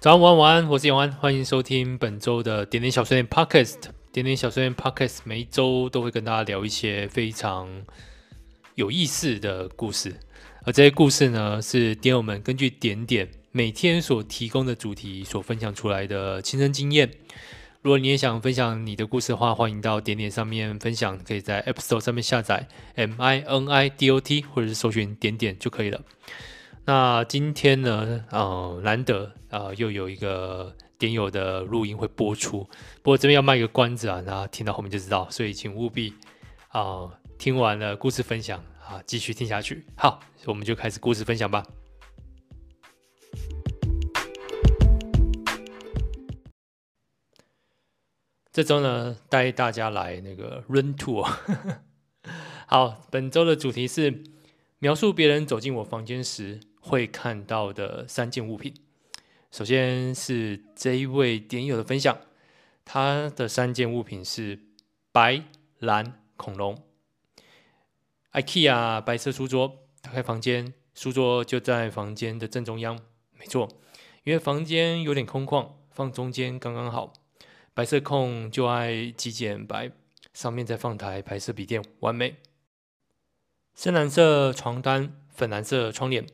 [0.00, 3.78] 早安，晚安，晚安，我是永安，欢迎收听本周的点点小碎念 Podcast。
[4.12, 7.68] 点点小碎念 Podcast 每一周都会跟大家聊一些非常
[8.76, 10.14] 有意思的故事，
[10.62, 17.10] 而这些故事呢，是点友们根据点点每天所提供的主题所分享出来的亲身经验。
[17.82, 26.00] 如果你也想分享你的故事的话，欢迎到点点上面分享，可以在 App Store 上面下载 M I N I D O T，或者是搜寻点点就可以了。
[26.88, 32.60] 那今天呢，呃，难得啊、又有一个点友的录音会播出。
[33.02, 36.14] 不过这边要卖一个关子啊，那听到后面就知道，所以请务必
[36.68, 39.84] 啊、呃，听完了故事分享啊，继续听下去。
[39.96, 41.62] 好，我们就开始故事分享吧。
[48.50, 51.30] 这周呢，带大家来那个 Run Tour。
[52.66, 54.22] 好，本周的主题是
[54.78, 56.60] 描述别人走进我房间时。
[56.80, 58.74] 会看到的三件物品，
[59.50, 62.18] 首先是这一位点友的分享，
[62.84, 64.58] 他的三件物品是
[65.12, 65.42] 白
[65.78, 66.82] 蓝恐龙。
[68.32, 72.98] IKEA 白色书桌，打开房间，书桌就在房间的正中央，
[73.38, 73.68] 没错，
[74.24, 77.12] 因为房间有点空旷，放中间刚刚好。
[77.74, 79.92] 白色控就爱极简白，
[80.34, 82.36] 上面再放台白色笔电，完美。
[83.74, 86.26] 深蓝色床单，粉蓝色窗帘。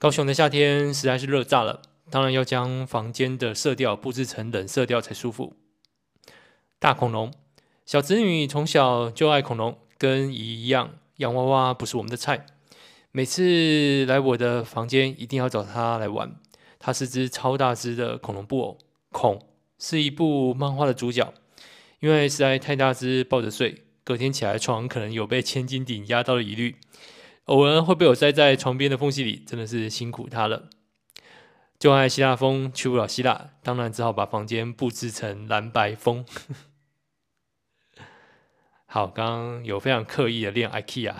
[0.00, 5.56] 高雄的夏天实在是热炸了，当然要将房间的色调布置成冷色调才舒服。
[6.78, 7.32] 大恐龙，
[7.84, 12.46] 小侄女从小就爱恐龙，跟姨一样，洋娃娃不是我们的菜。
[13.10, 16.36] 每次来我的房间，一定要找她来玩。
[16.78, 18.78] 她是只超大只的恐龙布偶，
[19.10, 19.48] 恐
[19.80, 21.34] 是一部漫画的主角，
[21.98, 26.76] 因为实在太大只，抱着睡，隔天起来床可能有被千斤顶压到的疑虑。
[27.48, 30.68] 偶尔会被我塞在床边的缝隙里，真的是辛苦他了。
[31.78, 36.26] 就爱希腊风，去不了希腊，当然只好把房间布置成蓝白风。
[38.84, 41.14] 好，刚刚有非常刻意的练 IKEA。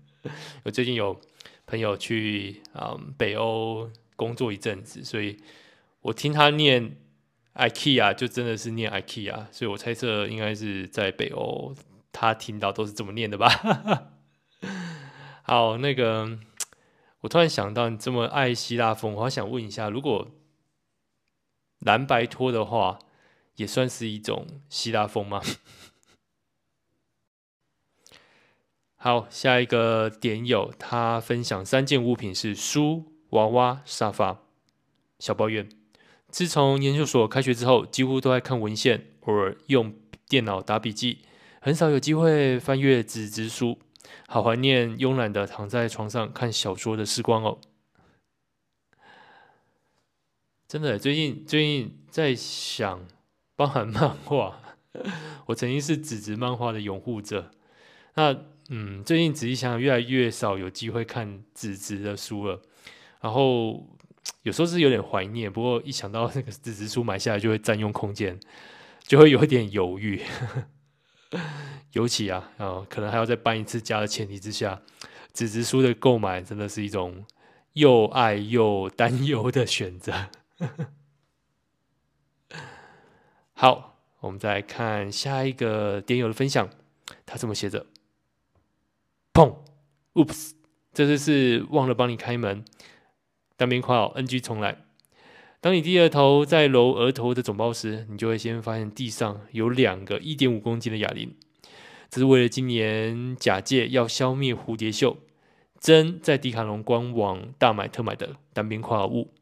[0.64, 1.18] 我最近有
[1.66, 5.38] 朋友去嗯北欧工作一阵子，所以
[6.02, 6.96] 我听他念
[7.54, 11.74] IKEA 就真的是念 IKEA，所以我猜测应该是在北欧，
[12.12, 13.48] 他听到都是这么念的吧。
[15.44, 16.38] 好，那个，
[17.22, 20.30] 我突然想到，你这么爱希腊风，我好想问一下，如果
[21.80, 23.00] 蓝白拖的话，
[23.56, 25.42] 也算是一种希腊风吗？
[28.94, 34.42] 好，下一个点友，他分享三件物品是书、娃娃、沙发。
[35.18, 35.68] 小抱怨：
[36.28, 39.92] 自从研究所开学之后，几乎都在看文献，偶尔用
[40.28, 41.24] 电脑打笔记，
[41.60, 43.80] 很少有机会翻阅纸质书。
[44.32, 47.58] 好怀念慵懒的躺在床上看小说的时光哦！
[50.66, 53.06] 真的，最近最近在想，
[53.56, 54.58] 包含漫画，
[55.44, 57.50] 我曾经是纸质漫画的拥护者。
[58.14, 58.34] 那
[58.70, 62.62] 嗯，最近仔细想想，越来越少有机会看纸质的书了。
[63.20, 63.86] 然后
[64.44, 68.40] 有时候是有点怀念，不过一想到那个纸质书买下来就会占用空间，
[69.02, 70.22] 就会有点犹豫。
[71.92, 74.82] 尤其啊，啊、可能还要再搬一次家的前提之下，
[75.32, 77.24] 纸质书的购买真的是一种
[77.74, 80.28] 又爱又担忧的选择。
[83.52, 86.68] 好，我们再来看下一个点友的分享，
[87.26, 87.86] 他这么写着：
[89.32, 89.56] 砰
[90.14, 90.52] ，Oops，
[90.92, 92.64] 这次是忘了帮你开门，
[93.56, 94.84] 单边括号 NG 重来。
[95.60, 101.36] 当你低着头在揉额头的肿包时，你就会先发现地上有两个一点五公斤的哑铃。
[102.12, 105.16] 这是为了今年假借要消灭蝴蝶袖，
[105.80, 109.32] 真在迪卡侬官网大买特买的单边括号物。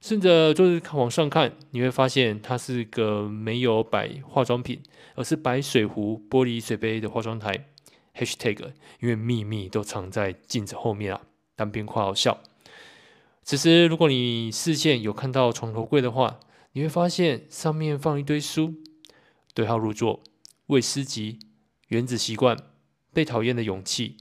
[0.00, 4.82] 顺着桌子往上看，你会发现它是个没有摆化妆品，
[5.14, 7.68] 而是摆水壶、玻璃水杯的化妆台。
[8.16, 11.20] #hashtag 因为秘密都藏在镜子后面啊，
[11.54, 12.40] 单边括号笑。
[13.44, 16.40] 此时，如果你视线有看到床头柜的话，
[16.72, 18.74] 你会发现上面放一堆书，
[19.54, 20.20] 对号入座，
[20.66, 21.38] 为诗集。
[21.92, 22.56] 原子习惯，
[23.12, 24.16] 被讨厌的勇气，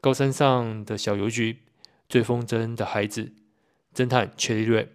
[0.00, 1.58] 高山上的小邮局，
[2.08, 3.34] 最风筝的孩子，
[3.94, 4.88] 侦探切利瑞。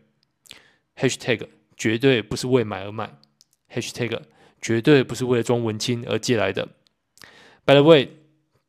[0.95, 3.19] #hashtag 绝对不是为买而买
[3.71, 4.23] ，#hashtag
[4.59, 6.69] 绝对不是为了装文青而借来的。
[7.63, 8.09] By the way，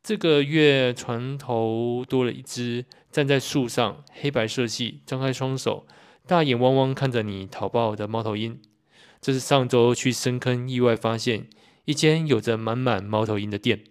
[0.03, 5.87] 这个月床头多了一只站在树上，黑白色系，张开双手，
[6.27, 8.61] 大眼汪汪看着你讨抱的猫头鹰。
[9.19, 11.49] 这是上周去深坑意外发现。
[11.87, 13.81] 一间有着满满猫头鹰的店，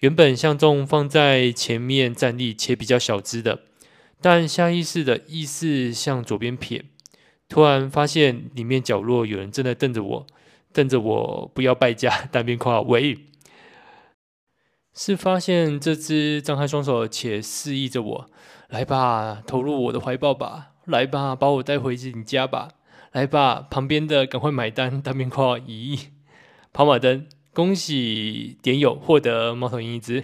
[0.00, 3.60] 原本相中放在前面站立且比较小只的，
[4.20, 6.86] 但下意识的意识向左边撇，
[7.48, 10.26] 突然发现里面角落有人正在瞪着我，
[10.72, 13.16] 瞪着我不要败家， 单边夸喂，
[14.92, 18.30] 是发现这只张开双手且示意着我，
[18.68, 22.70] 来吧，投入我的怀抱吧，来吧，把我带回你家吧，
[23.12, 26.08] 来吧，旁边的赶快买单，单边夸咦，
[26.76, 30.22] 跑马灯，恭喜点友获得猫头鹰一只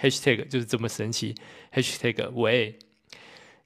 [0.00, 1.34] ，#hashtag 就是这么神奇
[1.74, 2.78] ，#hashtag 喂。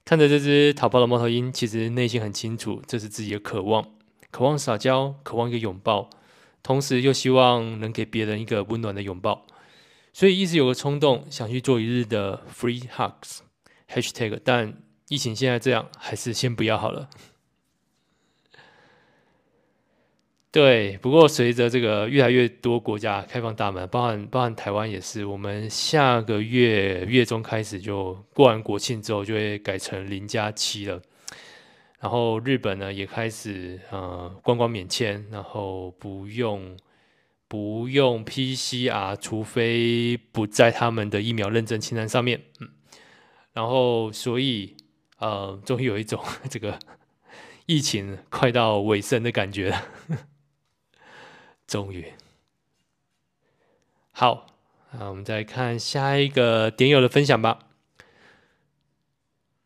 [0.03, 3.89] 看着这只逃跑的猫头鹰，其实内心很清楚，这是自己的渴望，
[4.31, 6.09] 渴望撒娇，渴望一个拥抱，
[6.61, 9.47] 同时又希望能给别人一个温暖的拥抱，
[10.11, 13.37] 所以一直有个冲动想去做一日的 free hugs
[13.87, 17.09] hashtag，但疫情现在这样，还是先不要好了。
[20.55, 31.01] 对，不过随着这个越来越多国家开放大门，包含包含台湾也是，我们下个月月中开始就过完国庆之后就会改成零加七了。
[31.99, 36.77] 然后日本呢也开始呃观光免签，然后不用
[37.49, 42.41] 不用 PCR，除非不在他们的疫苗认证清单上面。
[42.61, 42.69] 嗯，
[43.51, 44.77] 然后所以
[45.19, 46.79] 呃终于有一种 这个
[47.65, 49.81] 疫情快到尾声的感觉了。
[51.67, 52.13] 终于
[54.11, 54.47] 好，
[54.91, 57.59] 那我们再看下一个点友的分享吧。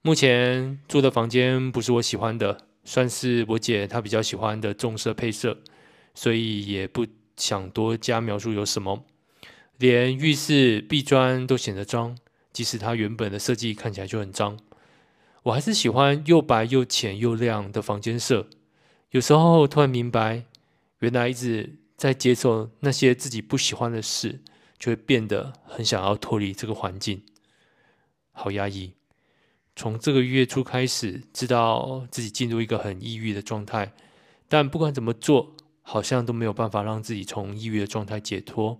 [0.02, 5.60] 目前住的房间不是我喜欢的，算是我姐她比较喜欢的重色配色，
[6.16, 7.06] 所以也不
[7.36, 9.06] 想多加描述有什么。
[9.78, 12.18] 连浴室壁砖都显得脏，
[12.52, 14.58] 即使它原本的设计看起来就很脏，
[15.44, 18.48] 我还是喜欢又白又浅又亮的房间色。
[19.12, 20.46] 有时候突然明白，
[21.00, 21.76] 原来一直。
[22.00, 24.42] 在接受那些自己不喜欢的事，
[24.78, 27.26] 就会变得很想要脱离这个环境，
[28.32, 28.94] 好压抑。
[29.76, 33.92] 从这个月初开始，知道自己进入一个很抑郁的状态，
[34.48, 38.78] 但不管怎么做，好像都没有办法让自己从抑郁的状态解脱，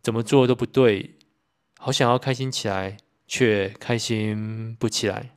[0.00, 1.18] 怎么做都不对。
[1.78, 2.96] 好想要开心起来，
[3.26, 5.36] 却开心不起来。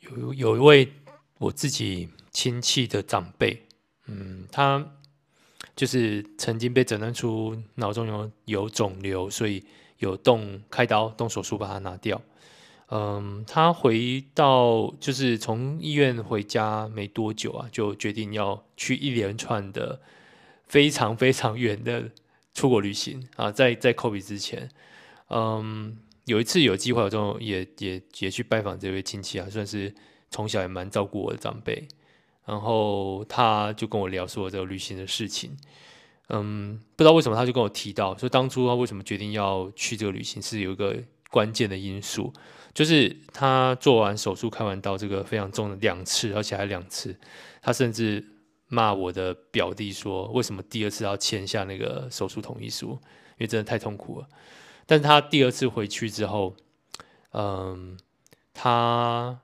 [0.00, 0.92] 有有一位。
[1.40, 3.62] 我自己亲戚的长辈，
[4.06, 4.86] 嗯，他
[5.74, 9.64] 就是曾经被诊断出脑中有有肿瘤，所以
[10.00, 12.20] 有动开刀动手术把它拿掉。
[12.90, 19.98] 嗯，他回到就是从医院回家没多久啊，就决定要去一连串的
[20.66, 22.10] 非常非常远的
[22.52, 24.68] 出国旅行啊，在在 COVID 之前，
[25.30, 25.96] 嗯，
[26.26, 29.94] 有一次有机会，我就也也也去拜访这位亲戚啊，算是。
[30.30, 31.88] 从小也蛮照顾我的长辈，
[32.44, 35.56] 然后他就跟我聊说这个旅行的事情，
[36.28, 40.96] 嗯，不知道为什么他就跟我提到说，当初他为什么决定要去这个旅行，是有一个
[41.30, 42.32] 关键的因素，
[42.72, 47.18] 就是他做完手术开完刀这个非常重的两次，而且还两次，
[47.60, 48.24] 他甚至
[48.68, 54.28] 骂我的表弟说，为什么第二次要签下那个手术同意书，因为真的太痛苦了。
[54.86, 56.54] 但是他第二次回去之后，
[57.32, 57.98] 嗯，
[58.54, 59.40] 他。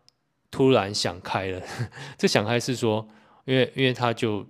[0.56, 1.60] 突然想开了，
[2.16, 3.06] 这想开是说，
[3.44, 4.46] 因为因为他就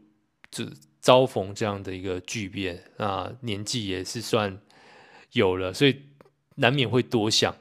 [0.53, 4.57] 只遭逢这样的一个巨变啊，年纪也是算
[5.33, 6.03] 有了，所以
[6.55, 7.53] 难免会多想。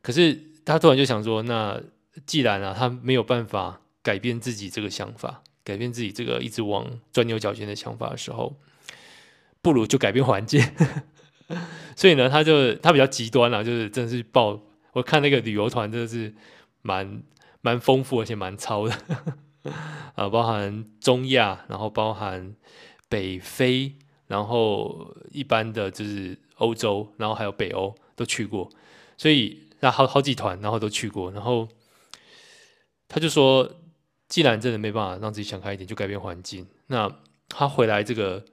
[0.00, 1.78] 可是他突然就想说，那
[2.24, 8.58] 既然啊，他没有办法改变自己这个想法，改变自己这个一直往钻牛角尖的想法的时候，
[9.60, 10.64] 不如就改变环境。
[11.94, 14.58] 所以呢，他就他比较极端了，就是真的是抱
[14.92, 16.34] 我看那个旅游团真的是
[16.80, 17.22] 蛮。
[17.66, 18.94] 蛮丰富而且蛮超的，
[20.14, 22.54] 啊， 包含中亚，然后包含
[23.08, 23.92] 北非，
[24.28, 28.70] 然后一般的就是欧洲，然后还有北欧都去过，
[29.16, 31.66] 所以那好好几团，然后都去过，然后
[33.08, 33.68] 他就说，
[34.28, 36.64] 既然真的没办法让自己想开一点，就改变环境。
[36.86, 37.12] 那
[37.48, 38.44] 他回来这个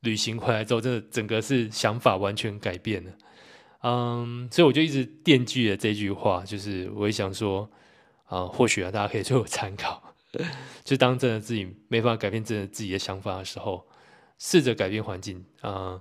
[0.00, 3.12] 旅行回来之后，真的整个是想法完全改变了，
[3.82, 7.68] 嗯，所以我就一直惦记着这句话，就是我也想说。
[8.32, 10.02] 啊，或许啊，大家可以 做个参考。
[10.82, 13.86] 就当真的自己没办法改变真的自己的想法的时候，
[14.38, 15.98] 试着改变环境啊。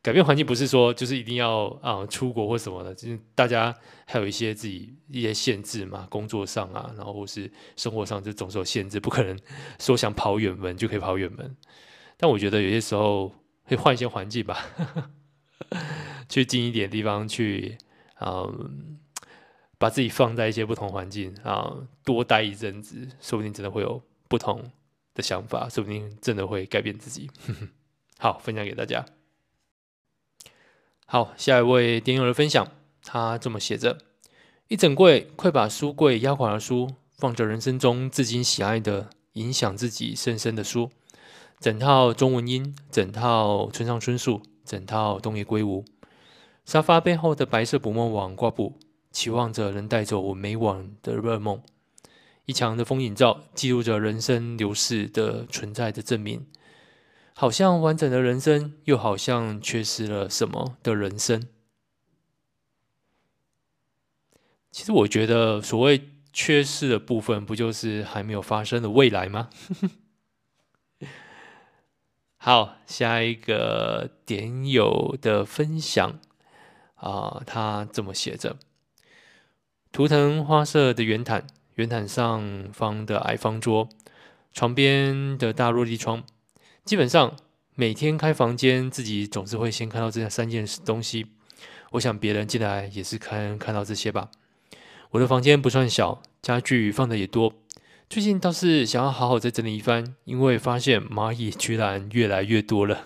[0.00, 3.72] 改变环境不是说就是一定要啊出国或什么的，就是大家
[4.06, 9.38] 还有一些自己一些限制嘛，工作上啊，然后或是生活上就总是有限制，不可能
[9.78, 11.56] 说想跑远门就可以跑远门。
[12.16, 13.32] 但我觉得有些时候
[13.64, 14.66] 会换一些环境吧，
[16.28, 17.78] 去近一点的地方去，
[18.20, 18.98] 嗯。
[19.78, 21.72] 把自己放在一些不同环境啊，
[22.04, 24.70] 多待一阵子，说不定真的会有不同
[25.14, 27.30] 的想法，说不定真的会改变自己。
[28.18, 29.06] 好，分享给大家。
[31.06, 33.98] 好，下一位点友的分享，他这么写着：
[34.66, 40.90] 一整柜快把书柜压垮的书，放着人生中至今喜爱的、影响自己深深的书，
[41.60, 45.84] 整套中文英，整套村上春树，整套东野圭吾。
[46.66, 48.78] 沙发背后的白色捕梦网挂布，
[49.18, 51.60] 期望着能带走我每晚的噩梦。
[52.44, 56.46] 一墙的风景照，记录着人生流逝的存在的证明。
[57.34, 61.48] 好像完整的人生，又好像缺失了什么的人生。
[64.70, 69.50] 其实我觉得，所谓缺失的部分，不就是还没有发生的未来吗？
[72.38, 76.20] 好，下一个点友的分享
[76.94, 78.56] 啊，他这么写着：
[79.90, 83.88] 图腾花色的圆毯，圆毯上方的矮方桌，
[84.52, 86.22] 床边的大落地窗。
[86.84, 87.36] 基本上
[87.74, 91.26] 每天开房间，自己总是会先看到这三件东西。
[91.92, 94.30] 我想别人进来也是看看到这些吧。
[95.10, 97.54] 我的房间不算小，家具放的也多。
[98.10, 103.04] 最近倒是想要好好再整理一番，因为发现蚂蚁居然越来越多了。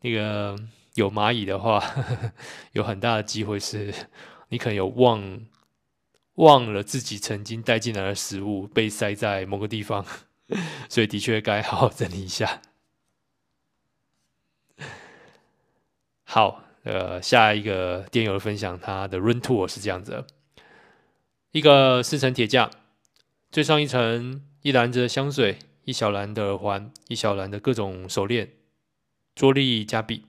[0.00, 0.56] 那个
[0.98, 1.82] 有蚂蚁的话，
[2.72, 3.94] 有很大的机会是
[4.48, 5.40] 你可能有忘
[6.34, 10.04] 忘了自己曾经带进来的食物被塞在某个地方，
[10.90, 12.60] 所以的确该好好整理一下。
[16.24, 16.64] 好。
[16.84, 20.24] 呃，下一个电友的分享，他的 room tour 是这样子：
[21.50, 22.70] 一个四层铁架，
[23.50, 28.52] 最上一层一篮子的香水，一小篮的耳环，一小篮的各种手链、
[29.34, 30.22] 桌历、夹笔；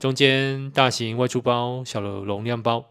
[0.00, 2.86] 中间大型外出包、小的容量包；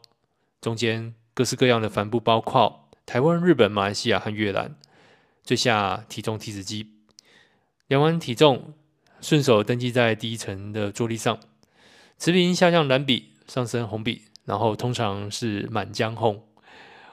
[0.62, 4.75] 中间各式各样的帆布包括台湾、日本、马来西亚和越南；
[5.44, 6.86] 最下体重体脂机，
[7.88, 8.75] 量完体重，
[9.22, 11.39] 顺手登记在第一层的桌历上。
[12.20, 16.44] 持平下降蓝笔，上升红笔，然后通常是满江红。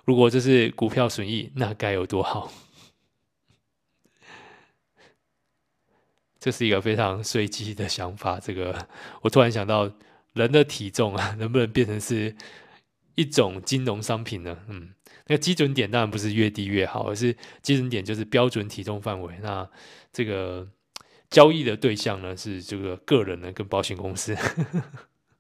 [0.05, 2.53] 如果这是股票损益，那该有多好？
[6.47, 8.39] 这是一个非常随机的想法。
[8.39, 8.87] 这个
[9.21, 9.91] 我突然想到，
[10.33, 12.37] 人的体重啊， 能不能变成是
[13.17, 14.57] 一种金融商品呢？
[14.69, 14.95] 嗯，
[15.27, 19.35] 那个基准点当然不是越低越好，而是基准点就是标准体重范围。
[19.43, 19.69] 那
[20.13, 20.69] 这个。
[21.29, 24.35] 交易的对象呢，是这个个人呢，跟保险公司。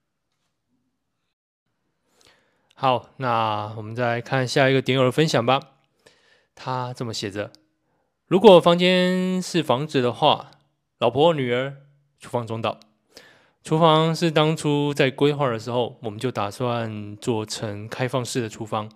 [2.75, 5.61] 好，那我们再看下一个点友的分享吧。
[6.57, 7.53] 他这么写着：
[8.27, 10.51] 如果房间是房子的话，
[10.99, 11.77] 老婆、女儿、
[12.19, 12.81] 厨房中岛。
[13.63, 18.91] 厨房是当初在规划的时候，我们就打算做成开放式的厨房，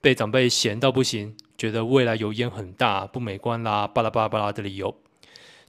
[0.00, 4.96] 被长辈嫌到不行，觉得未来油烟很大，不美观啦，巴拉巴拉巴拉的理由。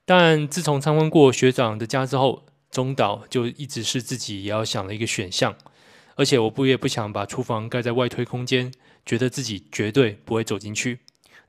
[0.05, 5.53] 但自从参观过学长的家之后，中岛就一直是自己也要想的一个选项。
[6.15, 8.71] 而且我不也不想把厨房盖在外推空间，
[9.05, 10.99] 觉得自己绝对不会走进去。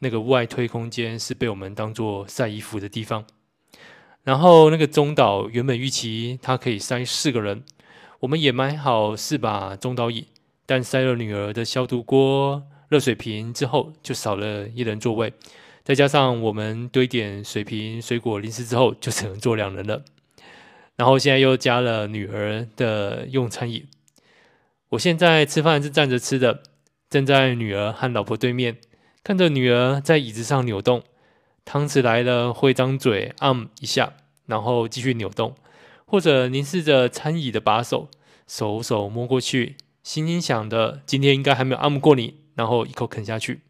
[0.00, 3.24] 那个外推空间是被我们当做晒衣服的地方。
[4.24, 7.62] 然后那个中岛原本预期它可以塞四个人，
[8.20, 10.26] 我们也买好四把中岛椅，
[10.64, 15.32] 但塞了女儿的消毒锅、热水瓶之后，就少了一人座位。
[15.82, 20.02] 再加上我们堆点水瓶、水果、零食之后，就只能坐两人了。
[20.96, 23.84] 然后现在又加了女儿的用餐椅。
[24.90, 26.62] 我现在吃饭是站着吃的，
[27.10, 28.78] 站在女儿和老婆对面，
[29.22, 31.02] 看着女儿在椅子上扭动。
[31.64, 34.12] 汤匙来了会张嘴按一下，
[34.46, 35.54] 然后继续扭动，
[36.06, 38.08] 或者凝视着餐椅的把手，
[38.46, 43.60] 手手摸过去，心心想的今天应该还没有按过你，然后一口啃下去，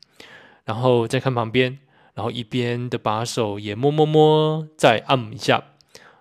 [0.64, 1.78] 然后再看旁边。
[2.14, 5.64] 然后一边的把手也摸摸摸，再按一下，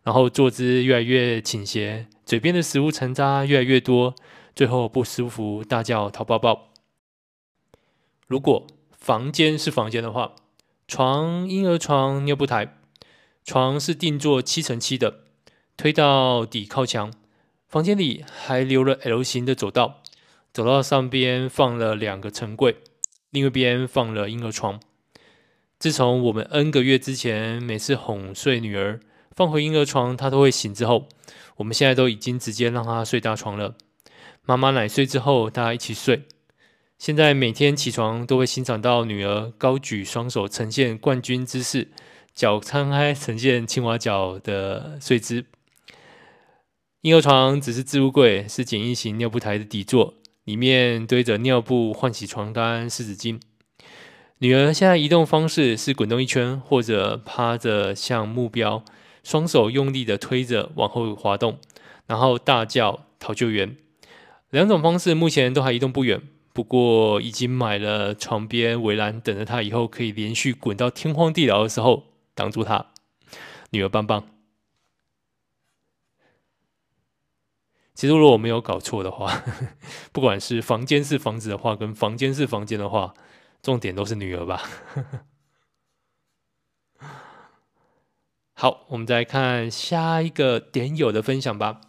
[0.01, 4.15] 然后坐姿越来越倾斜，嘴边的食物残渣越来越多，
[4.55, 6.69] 最后不舒服大叫讨抱抱。
[8.25, 8.65] 如果
[8.97, 10.33] 房间是房间的话，
[10.95, 12.77] 床婴儿床尿布台，
[13.43, 15.21] 床是定做七乘七的，
[15.75, 17.11] 推到底靠墙，
[17.67, 20.03] 房间里还留了 L 型的走道，
[20.53, 22.77] 走道上边放了两个层柜，
[23.31, 24.79] 另一边放了婴儿床。
[25.79, 28.99] 自从我们 N 个月之前每次哄睡女儿，
[29.31, 31.07] 放回婴儿床，她都会醒之后，
[31.55, 33.73] 我们现在都已经直接让她睡大床了。
[34.45, 36.27] 妈妈奶睡之后，大家一起睡。
[37.03, 41.89] 现在每天起床都会欣赏到女儿高举双手呈现冠军姿势，
[42.33, 45.43] 脚摊开呈现青蛙脚的睡姿。
[47.01, 50.13] 婴儿床只是置物柜，是简易型尿布台的底座，
[50.45, 53.37] 里面堆着尿布、换洗床单、湿纸巾。
[54.37, 58.81] 女儿现在移动方式是滚动一圈，或者趴着向目标，
[59.25, 61.59] 双手用力的推着往后滑动，
[62.07, 63.75] 然后大叫讨救援。
[64.51, 66.21] 两种方式目前都还移动不远，
[66.53, 72.03] 不过已经买了床边围栏，等着他以后可以连续滚到天荒地老的时候
[72.35, 72.91] 挡住他。
[73.71, 74.29] 女儿棒棒。
[77.95, 79.43] 其实如果我没有搞错的话，
[80.13, 83.13] 不管是房间是房子的话，跟房间是房间的话，
[83.61, 84.61] 重点都是女儿吧。
[88.53, 91.81] 好，我们再看下一个点友的分享吧。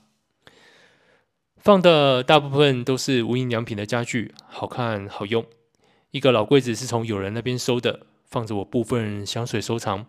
[1.64, 5.46] 放的大部分都是无印良品的家具，好看好用。
[6.10, 10.06] 一个老柜子是从友人那边收的，放着我部分香水收藏。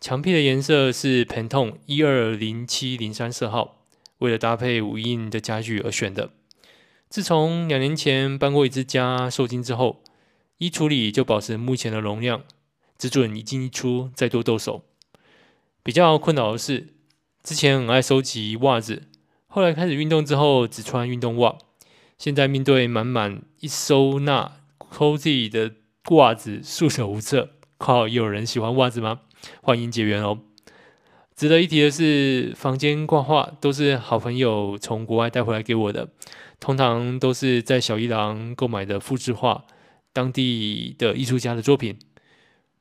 [0.00, 3.84] 墙壁的颜色是 Pantone 一二零七零三色号，
[4.20, 6.30] 为了搭配无印的家具而选的。
[7.10, 10.02] 自从两年前搬过一次家受惊之后，
[10.56, 12.44] 衣橱里就保持目前的容量，
[12.96, 14.86] 只准一进一出，再多动手。
[15.82, 16.94] 比较困扰的是，
[17.42, 19.02] 之前很爱收集袜子。
[19.54, 21.58] 后来开始运动之后，只穿运动袜。
[22.16, 25.72] 现在面对满满一收纳 cozy 的
[26.12, 27.50] 袜子，束手无策。
[27.76, 29.20] 靠，有人喜欢袜子吗？
[29.60, 30.38] 欢迎结缘哦。
[31.36, 36.08] 值得一提的是，房间挂画都是好朋友从国外带回来给我的，
[36.58, 39.66] 通常都是在小一郎购买的复制画，
[40.14, 41.98] 当地的艺术家的作品。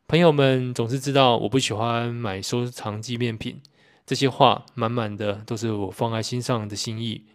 [0.08, 3.60] 朋友们总是知道我不喜欢买收藏纪念品。
[4.06, 7.26] 这些话满满的都是我放在心上的心意。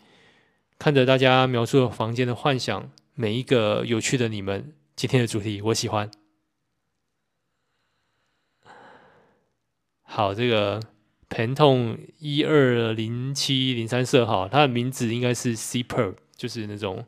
[0.79, 6.11] 看着大家描述房间的幻想，每一个有趣的你们，今天的主题我喜欢。
[10.03, 10.81] 好，这个
[11.31, 17.07] Pantone 一二零七零三色号，它的名字应该是 Superb，就是那种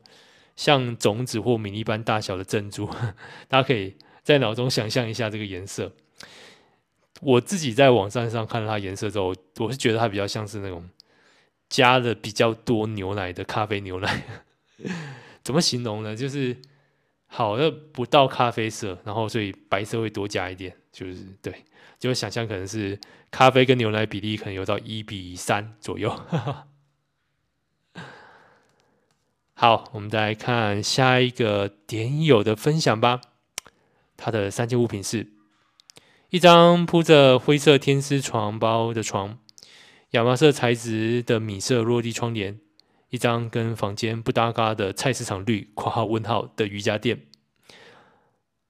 [0.55, 2.87] 像种子或米粒般大小的珍珠。
[3.47, 5.93] 大家可以在脑中想象一下这个颜色。
[7.21, 10.89] 我自己在网站上看到它颜色之后，我是觉得它比较像是那种
[11.67, 14.23] 加了比较多牛奶的咖啡牛奶。
[15.43, 16.15] 怎么形容呢？
[16.15, 16.55] 就是
[17.27, 21.65] 好的不到咖啡色，然后所以白色会多加一点，就是对，
[21.97, 22.97] 就想象可能是
[23.31, 26.17] 咖啡跟牛奶比例可能有到一比三左右。
[29.53, 33.19] 好，我们再来看下一个点友的分享吧。
[34.15, 35.38] 他的三件物品是。
[36.31, 39.39] 一张铺着灰色天丝床包的床，
[40.11, 42.59] 亚麻色材质的米色落地窗帘，
[43.09, 47.21] 一张跟房间不搭嘎的菜市场绿（括号问号）的瑜伽垫。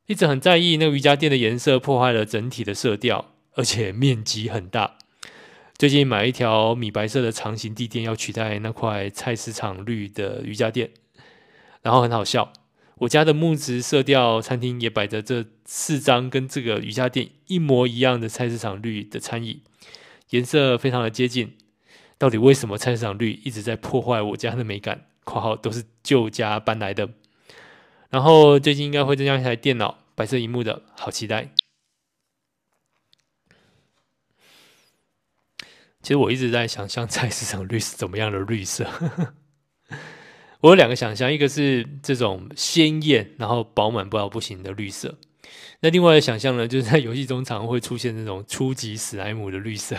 [0.05, 4.95] 一直很在意那个瑜伽垫的颜色，破坏了整体的色调，而且面积很大。
[5.77, 10.91] 最近买一条米白色的长形地垫，要取代那块菜市场绿的瑜伽垫，
[11.81, 12.53] 然后很好笑。
[12.99, 19.63] 我家的木质色调餐厅也摆着这四张跟这个瑜伽垫一模一样的菜市场绿的餐椅，
[20.31, 21.57] 颜色非常的接近。
[22.17, 25.05] 到底为什么菜市场绿一直在破坏我家的美感？
[25.23, 27.09] 括号都是旧家搬来的。
[28.09, 31.53] 然后最近应该会增加一台电脑，白色萤幕的，好期待。
[36.01, 38.85] 其实我一直在想象菜市场绿是怎么样的绿色。
[40.61, 45.17] 我有两个想象，一个是这种鲜艳然后饱满不到不行的绿色，
[45.79, 49.95] 那另外的想象呢，就是在游戏中常会出现那种初级史莱姆的绿色。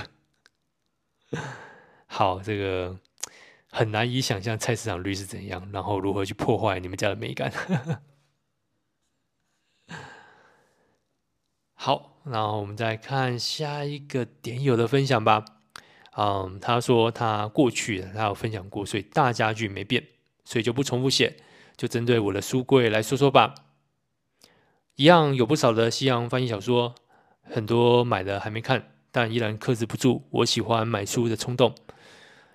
[2.06, 2.98] 好，这个
[3.70, 7.50] 很难以想象菜市场绿是怎样，然后如何去破坏你们家的美感。
[11.72, 15.42] 好，然后我们再看下一个点友的分享吧。
[16.18, 20.06] 嗯，他说他过去他有分享过，所以大家具没变。
[20.50, 21.36] 所以就不重复写，
[21.76, 23.54] 就针对我的书柜来说说吧。
[24.96, 26.96] 一样有不少的西洋翻译小说，
[27.42, 31.72] 很多买了还没看，但依然克制不住我喜欢买书的冲动。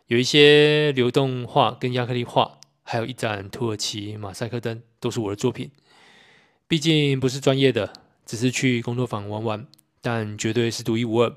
[0.07, 5.71] 有一些流动画跟亚克力画，还有一盏土耳其马赛克灯，都是我的作品。
[6.67, 7.93] 毕竟不是专业的，
[8.25, 9.67] 只是去工作坊玩玩，
[10.01, 11.33] 但绝对是独一无二，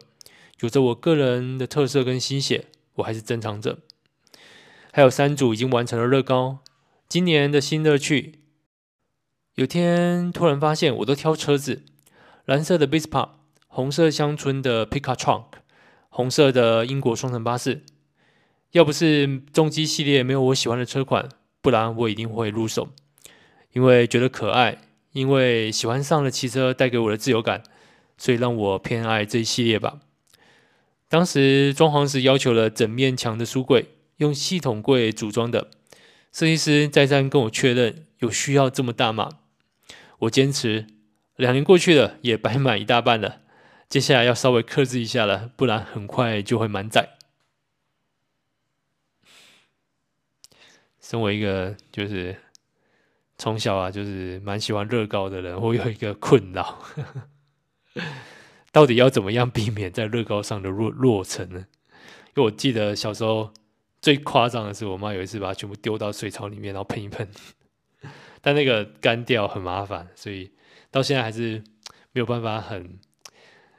[0.58, 3.78] 有着我个人的特色跟心血，我还是珍藏着。
[4.92, 6.58] 还有三组已经完成了乐高，
[7.08, 8.40] 今年的新乐趣。
[9.54, 11.84] 有天突然发现，我都挑车子：
[12.44, 13.30] 蓝色的 Vespa，
[13.66, 15.44] 红色乡村的 Pickup Truck，
[16.08, 17.82] 红色的英国双层巴士。
[18.72, 21.28] 要不是重机系列没有我喜欢的车款，
[21.60, 22.88] 不然我一定会入手。
[23.72, 24.78] 因为觉得可爱，
[25.12, 27.62] 因为喜欢上了骑车带给我的自由感，
[28.16, 30.00] 所以让我偏爱这一系列吧。
[31.08, 33.86] 当时装潢时要求了整面墙的书柜。
[34.18, 35.70] 用系统柜组装的，
[36.32, 39.40] 设计师再三跟我确认，有需要这么大吗？
[40.20, 40.86] 我坚持，
[41.36, 43.40] 两年过去了，也摆满一大半了，
[43.88, 47.16] 接下来要稍微克制一下了，不然很快就会满载。
[51.00, 52.36] 身为一个就是
[53.38, 56.82] 从小啊就是蛮喜欢乐高的人，我有一个困扰，
[58.72, 61.66] 到底要怎么样避免在乐高上的落落成呢？
[62.34, 63.54] 因为我记得小时候
[64.08, 67.28] 最夸张的是，我妈有一次把它全部丢到水槽里面，然后喷一喷，
[68.40, 70.50] 但那个干掉很麻烦，所以
[70.90, 71.62] 到现在还是
[72.12, 72.98] 没有办法很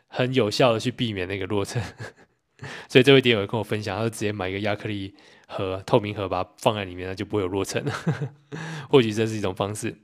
[0.06, 1.82] 很有效的去避免那个落成。
[2.88, 5.16] 所以这位点友跟我分享，他就直接买一个亚克力
[5.48, 7.92] 盒、透明盒，把它放在里面，那就不会有落成了。
[8.88, 9.98] 或许这是一种方式。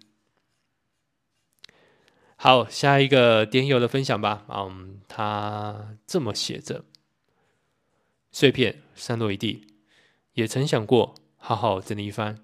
[2.36, 4.44] 好，下一个点友的分享吧。
[4.50, 6.84] 嗯，他这么写着：
[8.32, 9.68] 碎片散落一地，
[10.36, 12.38] 也曾想过好好整理一番，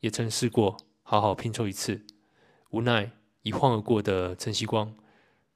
[0.00, 2.04] 也曾试过好好拼凑一次，
[2.70, 4.96] 无奈一晃而过的晨曦光，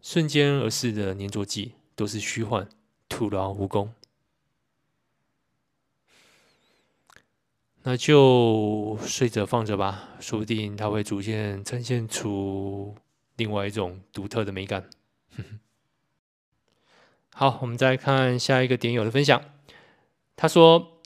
[0.01, 2.69] 瞬间而逝的粘着剂，都是虚幻，
[3.09, 3.93] 徒劳无功。
[7.85, 12.95] 那就睡着放着吧，说不定它会逐渐呈现出
[13.37, 14.91] 另外一种独特的美感。
[17.33, 19.43] 好，我们再看下一个点友的分享。
[20.37, 20.98] 他说：“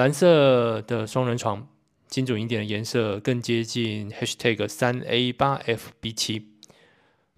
[0.00, 1.68] 蓝色的双人床，
[2.08, 6.52] 精准一点的颜色，更接近 #hashtag 三 A 八 F B 七。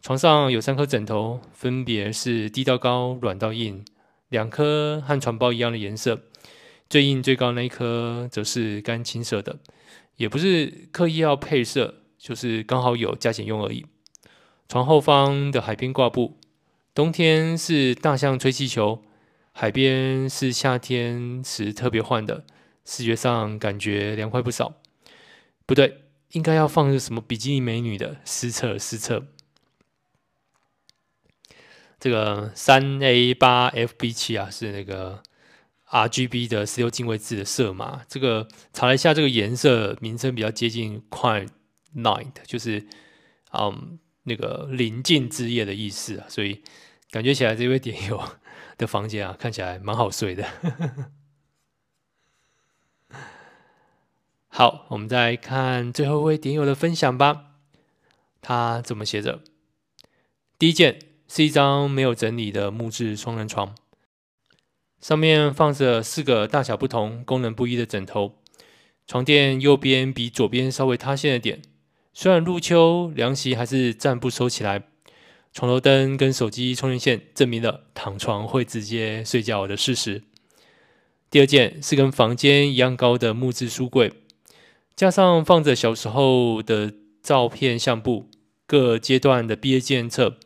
[0.01, 3.85] 床上有三颗枕头，分别是低到高、软到硬，
[4.29, 6.21] 两颗和床包一样的颜色。”
[6.89, 9.59] 最硬最高那一颗则是干青色的，
[10.15, 13.85] 也不是刻意要配色，就是刚好有加减用而已。
[14.69, 16.39] 床后方的海边挂布，
[16.95, 19.03] 冬天是大象吹气球，
[19.53, 22.45] 海边是夏天时特别换的，
[22.85, 24.75] 视觉上感觉凉快不少。
[25.65, 29.27] 不对，应该要放个什么比基尼美女的失策失策。
[32.01, 35.23] 这个三 A 八 FB 七啊，是那个。
[35.95, 41.51] RGB 的十六进位制的色码，这个查了一下，这个颜色名称比较接近 Quiet
[41.95, 42.87] Night，就是
[43.53, 46.63] 嗯那个临近之夜的意思啊，所以
[47.11, 48.17] 感觉起来这位点友
[48.79, 50.47] 的房间啊，看起来蛮好睡的。
[54.49, 57.53] 好，我们再看最后一位点友的分享吧。
[58.41, 59.41] 他怎么写着？
[60.59, 63.75] 第一件是一张没有整理的木质双人床。
[65.01, 68.39] 上面放着四个大小不同、功能不一的枕头，
[69.07, 71.63] 床垫右边比左边稍微塌陷了点。
[72.13, 74.92] 虽然入秋，凉席还是暂不收起来。
[75.53, 80.23] 床头灯跟手机充电线证明了躺床会直接睡觉的事实。
[81.31, 84.13] 第二件是跟房间一样高的木质书柜，
[84.95, 88.31] 加上放着小时候的照片相簿、
[88.67, 90.39] 各阶段的毕业纪念册、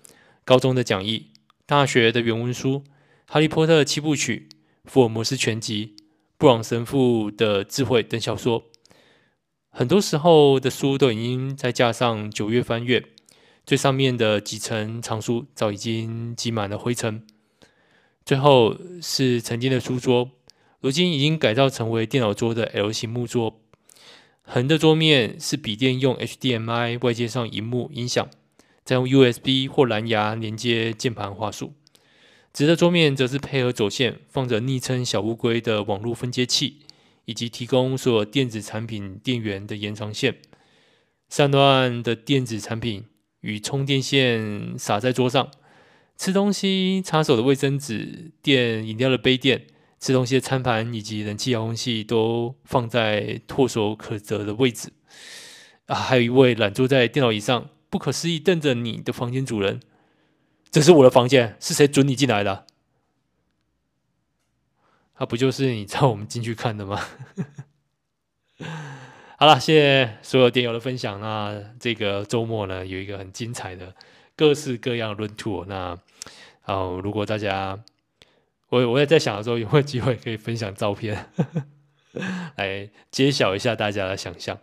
[0.45, 1.31] 高中的讲义、
[1.65, 2.83] 大学的原文书。
[3.33, 4.49] 《哈利波特》七部曲、
[4.89, 5.97] 《福尔摩斯全集》、
[6.39, 8.65] 布朗神父的智慧等小说，
[9.71, 13.05] 很多时候的书都已经在架上九月翻阅，
[13.67, 17.27] 最上面的几层藏书早已经积满了灰尘。
[18.25, 20.31] 最后是曾经的书桌，
[20.81, 23.61] 如今已经改造成为电脑桌的 L 型木桌，
[24.43, 28.29] 横的桌面是笔电用 HDMI 外接上萤幕音响，
[28.85, 31.73] 再用 USB 或蓝牙连接键盘滑鼠。
[32.53, 36.83] 直的桌面则是配合走线，放着昵称“小乌龟”的网络分接器，
[37.25, 40.37] 以及提供所有电子产品电源的延长线。
[41.29, 43.05] 上段的电子产品
[43.47, 45.49] 与充电线撒在桌上，
[46.19, 49.69] 吃东西擦手的卫生纸、垫饮料的杯垫、
[50.01, 54.93] 吃东西的餐盘以及冷气遥控器都放在唾手可得的位置。
[55.87, 59.81] 啊，还有一位懒坐在电脑椅上，不可思议瞪着你的房间主人。
[60.71, 62.67] 这是我的房间，是谁准你进来的？
[65.15, 67.01] 他、啊、不就是你叫我们进去看的吗？
[69.39, 71.21] 好了，谢谢所有电友的分享。
[71.21, 73.95] 那这个周末呢，有一个很精彩的
[74.35, 75.65] 各式各样的 room tour。
[75.67, 75.99] 那
[76.63, 77.79] 好，如果大家，
[78.71, 81.31] 我我也在想的时候，有没有机会可以分享照片，
[82.57, 84.59] 来揭晓一下大家的想象。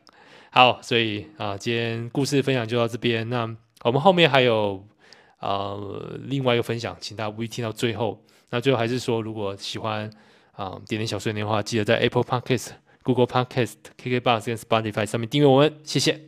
[0.49, 3.29] 好，所以啊，今天故事分享就到这边。
[3.29, 4.87] 那我们后面还有。
[5.39, 8.23] 呃，另外一个分享，请大家务必听到最后。
[8.49, 10.09] 那最后还是说，如果喜欢
[10.53, 12.69] 啊、点点小碎念的话，记得在 Apple Podcast、
[13.03, 16.21] Google Podcast、KKBox 跟 Spotify 上面订阅我们，谢谢。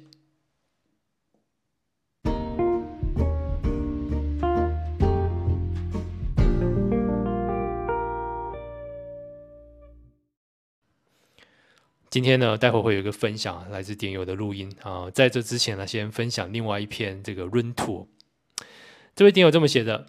[12.09, 18.07] 今天呢，待会会有一个分享，来自点友的录音啊、在这之前呢，先分享另外一篇这个 Room Tour。
[19.13, 20.05] 这位点友这么写的：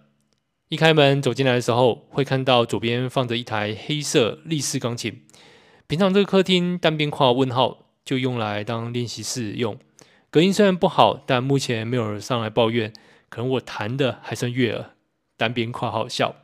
[0.68, 5.24] 一开门走进来的时候，会看到左边放着一台黑色立式钢琴。
[5.88, 9.78] 平常这个客厅单边框问号，就用来当练习室用。
[10.30, 12.92] 隔音虽然不好，但目前没有人上来抱怨。
[13.28, 14.90] 可能我弹的还算悦耳。
[15.36, 16.34] 单边括号笑。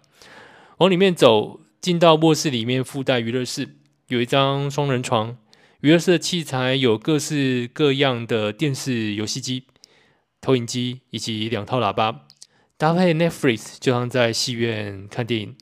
[0.78, 3.76] 往里面走，进到卧室里面附带娱乐室，
[4.08, 5.36] 有一张双人床。
[5.80, 9.64] 娱乐室的器材有各式各样的电视、游戏机、
[10.40, 12.26] 投影机以及两套喇叭，
[12.76, 15.56] 搭配 Netflix，就像在戏院看电影。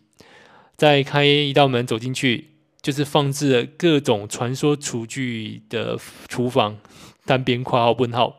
[0.76, 2.48] 再开一道门走进去，
[2.80, 6.78] 就是放置了各种传说厨具的厨房，
[7.24, 8.36] 单边括号问号，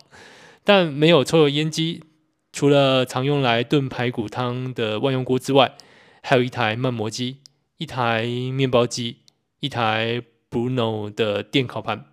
[0.64, 2.04] 但没有抽油烟机，
[2.52, 5.76] 除了常用来炖排骨汤的万用锅之外，
[6.22, 7.38] 还有一台慢磨机，
[7.78, 9.18] 一台面包机，
[9.60, 10.24] 一台。
[10.52, 12.08] Bruno 的电烤盘，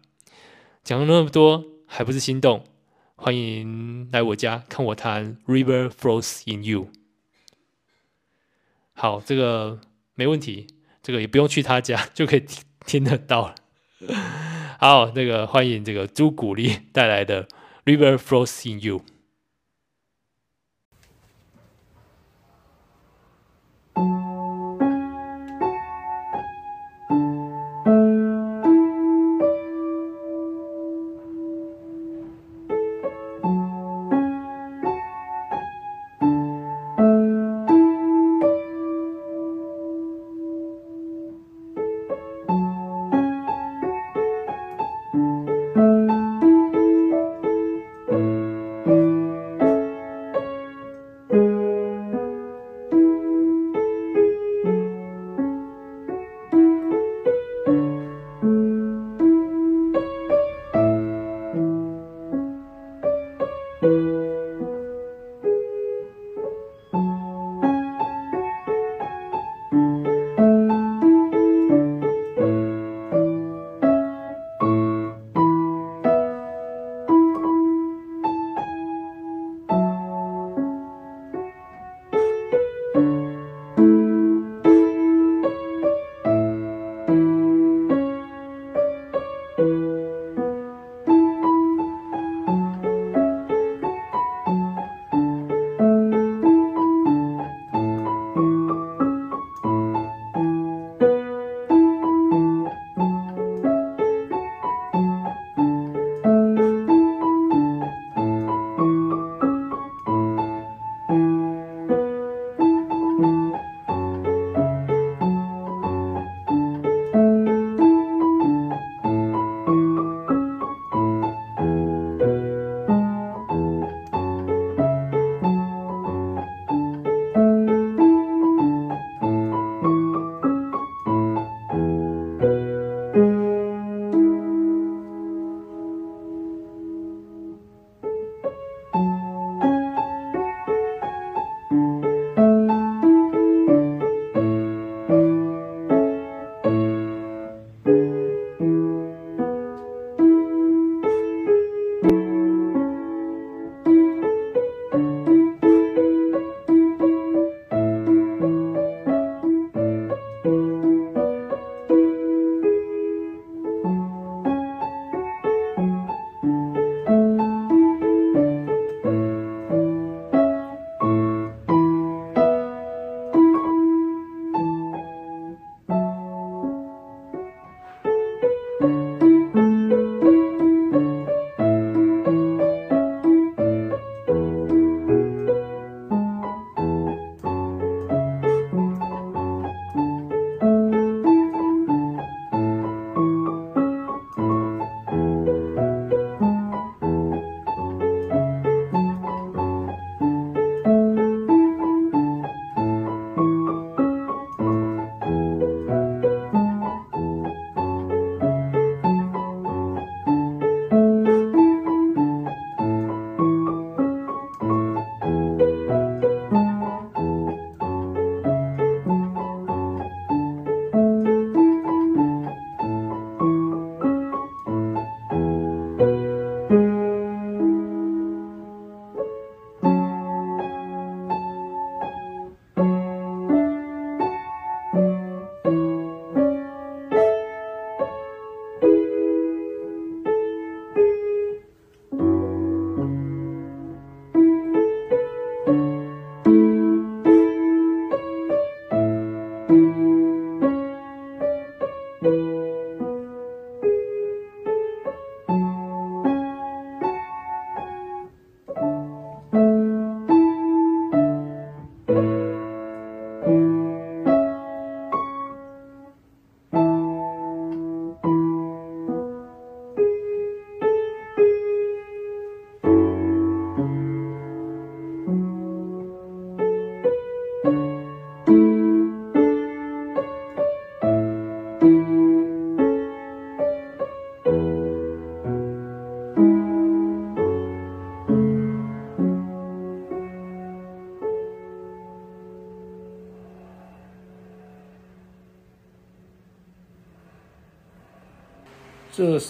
[0.85, 2.63] 讲了那么多，还不是心动？
[3.17, 6.85] 欢迎来我家看我弹《River Flows in You》。
[8.93, 9.81] 好，这个
[10.15, 10.69] 没问题，
[11.03, 13.55] 这个也不用去他家 就可以听听得到。
[14.79, 17.45] 好，那个欢迎这个朱古力带来的
[17.85, 18.99] 《River Flows in You》。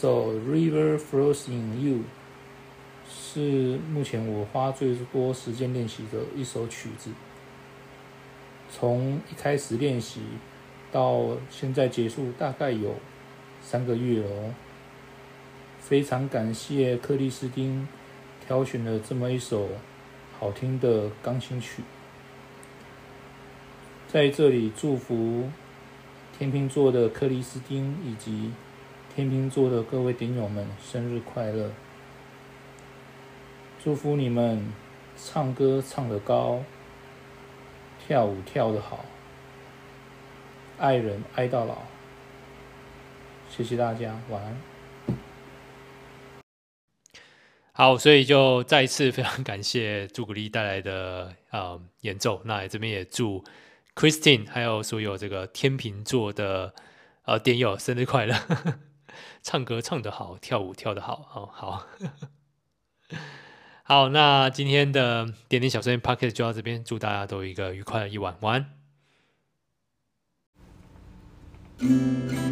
[0.01, 1.97] 首《River Flows in You》
[3.11, 7.11] 是目前我花最多时间练习的一首曲子。
[8.71, 10.21] 从一开始练习
[10.93, 12.95] 到现在结束，大概有
[13.61, 14.55] 三个月哦。
[15.81, 17.89] 非常感谢克里斯汀
[18.47, 19.69] 挑选了这么一首
[20.39, 21.83] 好听的钢琴曲，
[24.07, 25.51] 在这里祝福
[26.39, 28.53] 天秤座的克里斯汀以及。
[29.19, 31.73] 天秤座的各位点友们，生日快乐！
[33.83, 34.73] 祝福你们
[35.17, 36.63] 唱歌唱得高，
[38.07, 39.05] 跳舞跳得好，
[40.79, 41.79] 爱人爱到老。
[43.51, 44.57] 谢谢大家，晚安。
[47.73, 52.41] 好，所以就再一次非常感谢朱古力带来的呃演奏。
[52.45, 53.43] 那这边也祝
[53.97, 56.73] Christine 还有所有这个天秤座的
[57.25, 58.37] 呃点友生日快乐。
[59.49, 61.87] 唱歌唱得好，跳舞跳得好，好好
[63.83, 64.11] 好。
[64.11, 68.69] 那今天的点点小声音 Podcast 就到这边，祝大家都有一个愉快的一晚，晚
[71.81, 72.48] 安。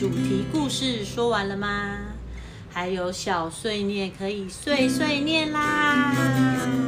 [0.00, 1.98] 主题故事说完了吗？
[2.72, 6.79] 还有小碎念可以碎碎念啦。